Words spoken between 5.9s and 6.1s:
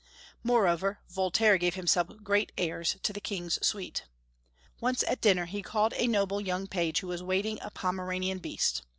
a